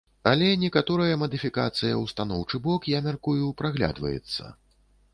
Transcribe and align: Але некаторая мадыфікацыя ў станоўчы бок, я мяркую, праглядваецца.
Але 0.29 0.45
некаторая 0.63 1.17
мадыфікацыя 1.25 1.69
ў 1.73 2.03
станоўчы 2.15 2.63
бок, 2.67 2.91
я 2.99 3.05
мяркую, 3.11 3.39
праглядваецца. 3.63 4.43